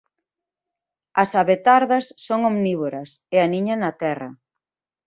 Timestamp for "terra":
4.03-4.29